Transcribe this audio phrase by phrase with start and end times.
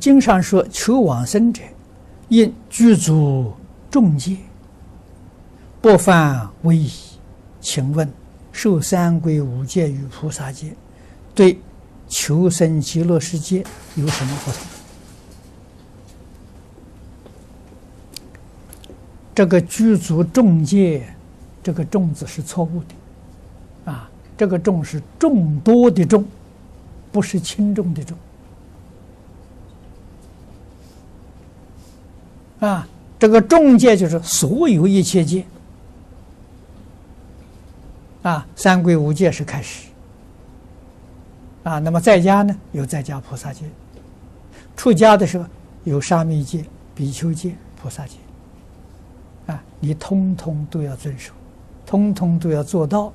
[0.00, 1.62] 经上说，求往生者
[2.30, 3.52] 应具足
[3.90, 4.34] 众戒，
[5.82, 6.90] 不犯违疑。
[7.60, 8.10] 请问，
[8.50, 10.74] 受三归五戒与菩萨戒，
[11.34, 11.60] 对
[12.08, 13.62] 求生极乐世界
[13.96, 14.60] 有什么不同？
[19.34, 21.06] 这个具足众戒，
[21.62, 26.24] 这个众字是错误的，啊，这个众是众多的众，
[27.12, 28.16] 不是轻重的重。
[32.60, 32.86] 啊，
[33.18, 35.44] 这个众戒就是所有一切戒。
[38.22, 39.88] 啊，三归五戒是开始。
[41.62, 43.64] 啊，那么在家呢，有在家菩萨戒；
[44.76, 45.44] 出家的时候
[45.84, 46.64] 有沙弥戒、
[46.94, 48.16] 比丘戒、菩萨戒。
[49.46, 51.32] 啊，你通通都要遵守，
[51.86, 53.12] 通通都要做到，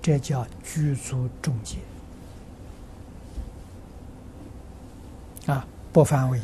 [0.00, 1.76] 这叫具足众戒。
[5.46, 6.40] 啊，不犯违。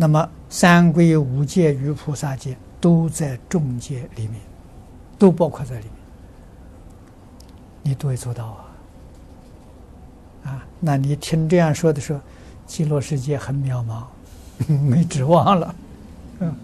[0.00, 4.40] 那么三归五戒与菩萨戒都在众戒里面，
[5.18, 5.92] 都包括在里面，
[7.82, 8.64] 你都会做到啊！
[10.44, 12.20] 啊，那你听这样说的时候，
[12.64, 14.04] 极乐世界很渺茫，
[14.72, 15.74] 没指望了。
[16.38, 16.54] 嗯，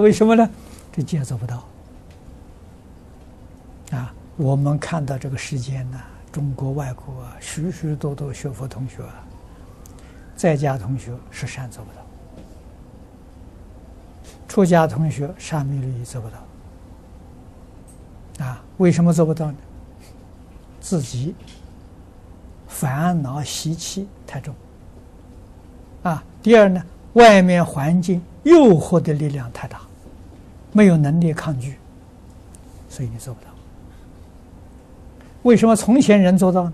[0.00, 0.48] 为什么呢？
[0.92, 1.64] 这戒做不到。
[3.90, 6.00] 啊，我们看到这个世间呢，
[6.30, 9.26] 中国、外国啊，许许多多学佛同学啊，
[10.36, 12.03] 在家同学是善做不到。
[14.54, 16.28] 出家同学沙弥律仪做不
[18.38, 19.56] 到，啊，为什么做不到呢？
[20.80, 21.34] 自己
[22.68, 24.54] 烦恼习气太重，
[26.04, 26.80] 啊，第二呢，
[27.14, 29.80] 外面环境诱惑的力量太大，
[30.70, 31.76] 没有能力抗拒，
[32.88, 33.48] 所以你做不到。
[35.42, 36.72] 为什么从前人做到呢？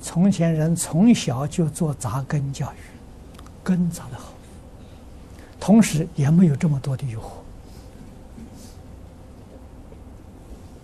[0.00, 2.76] 从前人从小就做扎根教育，
[3.64, 4.32] 根扎得好。
[5.58, 7.20] 同时也没有这么多的诱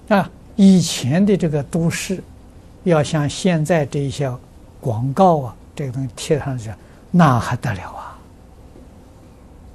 [0.09, 0.31] 惑啊！
[0.57, 2.23] 以前的这个都市，
[2.85, 4.31] 要像现在这些
[4.81, 6.71] 广告啊，这个东西贴上去，
[7.11, 8.19] 那还得了啊！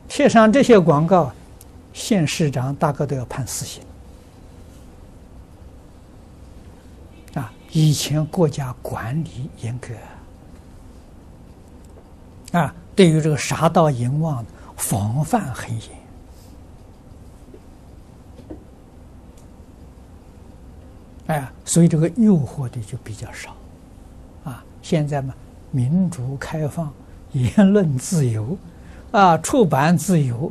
[0.08, 1.32] 贴上这些广告，
[1.94, 3.82] 县市长大概都要判死刑
[7.34, 7.52] 啊！
[7.72, 9.90] 以前国家管理严格
[12.60, 14.46] 啊，对于这个杀盗淫妄。
[14.78, 15.82] 防范很严，
[21.28, 23.56] 哎，所以这个诱惑的就比较少，
[24.46, 25.34] 啊，现在嘛，
[25.72, 26.94] 民主开放、
[27.34, 28.58] 言论自由，
[29.12, 30.50] 啊，出版自由，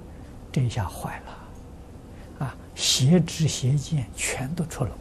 [0.53, 4.93] 这下坏了，啊，邪知邪见全都出笼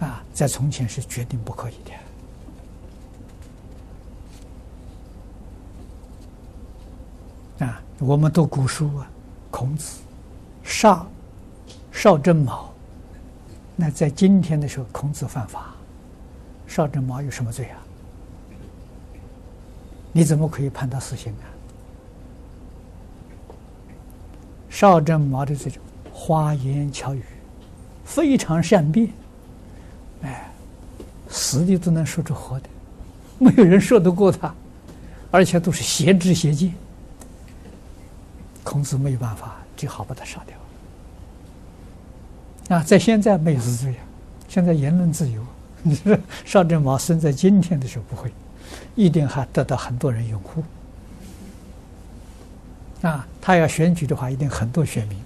[0.00, 1.90] 了，啊，在从前是绝对不可以的。
[7.66, 9.06] 啊，我们读古书啊，
[9.50, 10.00] 孔子
[10.62, 11.06] 杀
[11.92, 12.72] 邵正卯，
[13.76, 15.74] 那在今天的时候，孔子犯法，
[16.66, 17.76] 邵正卯有什么罪啊？
[20.12, 21.44] 你怎么可以判他死刑啊？
[24.70, 27.22] 邵正卯的这种花言巧语，
[28.02, 29.10] 非常善辩，
[30.22, 30.50] 哎，
[31.28, 32.68] 死的都能说出活的，
[33.36, 34.54] 没有人说得过他，
[35.30, 36.72] 而且都是邪知邪见。
[38.70, 40.56] 孔子没有办法，只好把他杀掉。
[42.76, 43.96] 啊，在现在没有是这样，
[44.48, 45.44] 现在言论自由，
[45.82, 48.32] 你说邵正卯生在今天的时候不会，
[48.94, 50.62] 一定还得到很多人拥护。
[53.02, 55.18] 啊，他要选举的话，一定很多选民。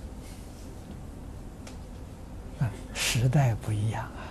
[2.61, 4.25] 啊，时代不一样啊，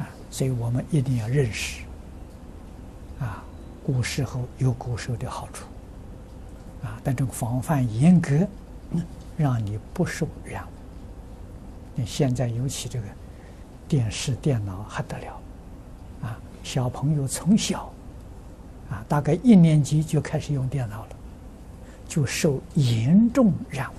[0.00, 1.80] 啊，所以我们一定要认识，
[3.18, 3.42] 啊，
[3.82, 5.64] 古时候有古时候的好处。
[7.04, 8.34] 但这个防范严格，
[9.36, 10.64] 让你不受染。
[11.94, 13.06] 你现在尤其这个
[13.86, 15.40] 电视、电脑还得了，
[16.22, 17.92] 啊，小朋友从小，
[18.90, 21.16] 啊，大概一年级就开始用电脑了，
[22.08, 23.90] 就受严重染。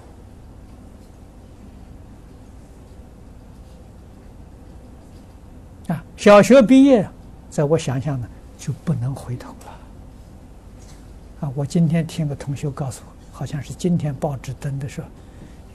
[5.87, 7.07] 啊，小学毕业，
[7.51, 8.27] 在我想象呢，
[8.57, 9.74] 就不能回头了。
[11.55, 15.07] 我今天听个同学告诉我，好像是今天报纸登的时候，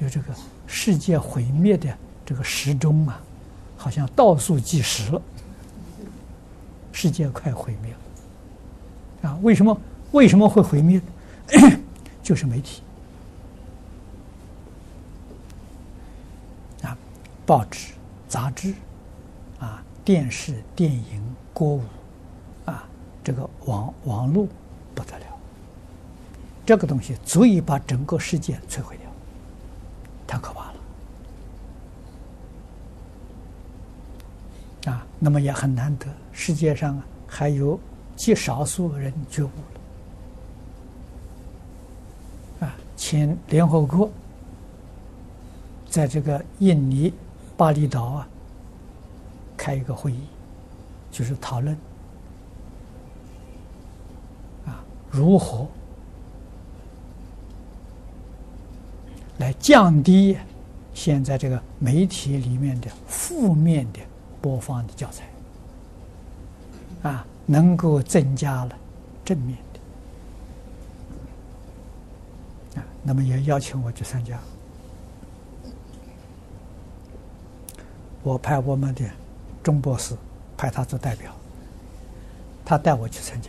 [0.00, 0.34] 有这个
[0.66, 1.94] 世界毁灭的
[2.24, 3.20] 这个时钟啊，
[3.76, 5.22] 好像倒数计时了，
[6.92, 9.30] 世界快毁灭了。
[9.30, 9.78] 啊，为什么
[10.12, 11.00] 为什么会毁灭？
[12.22, 12.82] 就是媒体
[16.82, 16.96] 啊，
[17.44, 17.92] 报纸、
[18.28, 18.72] 杂志
[19.58, 21.22] 啊，电视、电影
[21.52, 21.82] 歌舞，
[22.64, 22.84] 啊，
[23.24, 24.46] 这个网网络
[24.94, 25.26] 不得了，
[26.70, 29.10] 这个东西足以把整个世界摧毁掉，
[30.24, 30.70] 太可怕
[34.86, 37.76] 了，啊，那么也很难得，世界上啊还有
[38.14, 39.50] 极少数人觉悟
[42.60, 44.08] 了，啊，请联合国
[45.88, 47.12] 在这个印尼
[47.56, 48.28] 巴厘岛啊
[49.56, 50.20] 开一个会议。
[51.10, 51.76] 就是讨论
[54.64, 55.66] 啊，如何
[59.40, 60.36] 来降低
[60.94, 63.98] 现在这个媒体里面的负面的
[64.40, 65.24] 播放的教材
[67.08, 68.78] 啊，能够增加了
[69.24, 69.58] 正面
[72.74, 74.38] 的啊，那么也邀请我去参加，
[78.22, 79.04] 我派我们的
[79.62, 80.14] 钟博士。
[80.56, 81.32] 派他做代表，
[82.66, 83.48] 他带我去参加，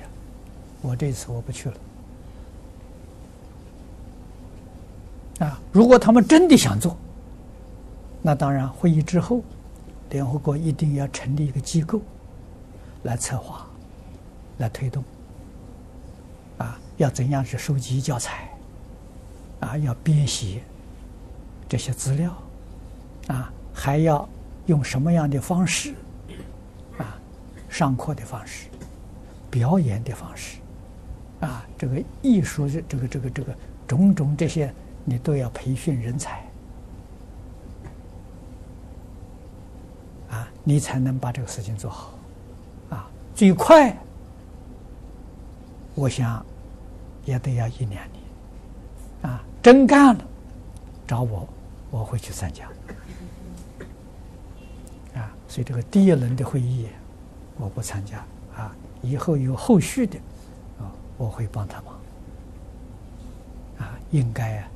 [0.82, 1.76] 我这次我不去了。
[5.42, 6.96] 啊，如果他们真的想做，
[8.22, 9.42] 那当然会议之后，
[10.12, 12.00] 联合国一定要成立一个机构
[13.02, 13.66] 来策划、
[14.60, 15.04] 来推动。
[16.60, 18.48] 啊，要怎样去收集教材？
[19.62, 20.62] 啊，要编写
[21.68, 22.38] 这些资料，
[23.26, 24.30] 啊，还要
[24.68, 25.96] 用什么样的方式？
[27.00, 27.18] 啊
[27.68, 28.68] 上课的方式，
[29.50, 30.60] 表演的方式，
[31.40, 33.56] 啊，这个艺术这个这个这个
[33.88, 34.72] 种种这些，
[35.04, 36.44] 你都要培训人才，
[40.30, 42.14] 啊，你才能把这个事情做好，
[42.90, 43.98] 啊，最快，
[45.96, 46.46] 我想
[47.26, 48.24] 也得要一两年，
[49.24, 50.26] 啊，真干了，
[51.08, 51.48] 找我，
[51.90, 52.66] 我会去参加，
[55.16, 56.88] 啊，所以这个第一轮的会议。
[57.58, 58.18] 我不参加
[58.56, 58.76] 啊！
[59.04, 60.18] 以后有后续的
[60.80, 61.94] 啊，我会帮他忙
[63.78, 64.68] 啊，应该啊，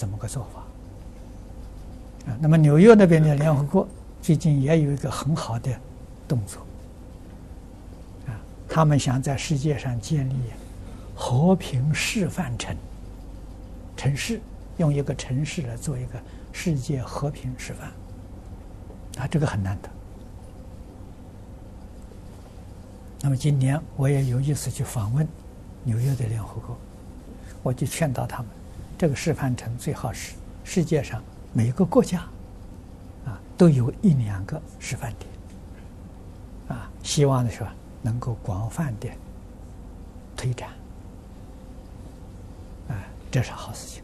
[0.00, 2.38] 怎么个做法啊？
[2.40, 3.86] 那么纽约那边的联合国
[4.22, 5.70] 最近也有一个很好的
[6.26, 6.62] 动作
[8.26, 8.32] 啊，
[8.66, 10.34] 他们想在世界上建立
[11.14, 12.74] 和平示范城
[13.94, 14.40] 城市，
[14.78, 16.18] 用一个城市来做一个
[16.50, 19.90] 世界和平示范啊，这个很难得。
[23.20, 25.28] 那么今年我也有意思去访问
[25.84, 26.74] 纽约的联合国，
[27.62, 28.46] 我就劝导他们，
[29.00, 31.22] 这个示范城最好是世界上
[31.54, 32.18] 每个国家
[33.24, 35.30] 啊都有一两个示范点，
[36.68, 39.08] 啊，希望的是吧能够广泛的
[40.36, 40.68] 推展，
[42.88, 43.00] 啊，
[43.30, 44.02] 这是好事情，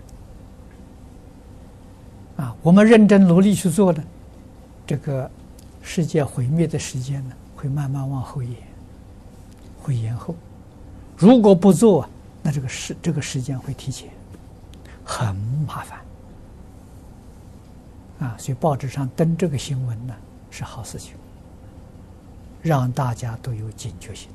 [2.38, 4.02] 啊，我们认真努力去做的，
[4.86, 5.30] 这个
[5.82, 8.56] 世界毁灭的时间呢会慢慢往后延。
[9.82, 10.34] 会延后，
[11.18, 12.08] 如果不做，
[12.42, 14.08] 那这个时这个时间会提前，
[15.06, 15.34] 很
[15.66, 16.00] 麻烦
[18.18, 18.36] 啊！
[18.36, 20.14] 所以报纸上登这个新闻呢，
[20.50, 21.14] 是好事情，
[22.60, 24.28] 让大家都有警觉性。